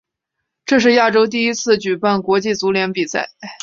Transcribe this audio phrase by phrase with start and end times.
[0.65, 3.29] 这是亚洲第一次举办国际足联比赛。